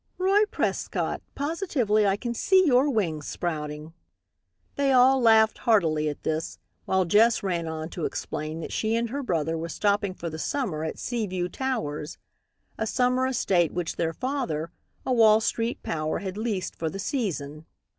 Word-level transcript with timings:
"Roy 0.17 0.45
Prescott, 0.49 1.21
positively 1.35 2.07
I 2.07 2.17
can 2.17 2.33
see 2.33 2.65
your 2.65 2.89
wings 2.89 3.27
sprouting." 3.27 3.93
They 4.75 4.91
all 4.93 5.21
laughed 5.21 5.59
heartily 5.59 6.09
at 6.09 6.23
this, 6.23 6.57
while 6.85 7.05
Jess 7.05 7.43
ran 7.43 7.67
on 7.67 7.87
to 7.89 8.05
explain 8.05 8.61
that 8.61 8.71
she 8.71 8.95
and 8.95 9.11
her 9.11 9.21
brother 9.21 9.55
were 9.59 9.69
stopping 9.69 10.15
for 10.15 10.27
the 10.27 10.39
summer 10.39 10.83
at 10.83 10.97
Seaview 10.97 11.49
Towers, 11.49 12.17
a 12.79 12.87
summer 12.87 13.27
estate 13.27 13.73
which 13.73 13.95
their 13.97 14.11
father, 14.11 14.71
a 15.05 15.13
Wall 15.13 15.39
Street 15.39 15.83
power, 15.83 16.17
had 16.17 16.35
leased 16.35 16.75
for 16.75 16.89
the 16.89 16.97
season. 16.97 17.67